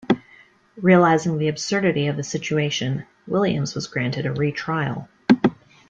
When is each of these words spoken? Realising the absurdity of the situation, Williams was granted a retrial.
Realising 0.77 1.37
the 1.37 1.47
absurdity 1.49 2.07
of 2.07 2.17
the 2.17 2.23
situation, 2.23 3.05
Williams 3.27 3.75
was 3.75 3.85
granted 3.85 4.25
a 4.25 4.33
retrial. 4.33 5.07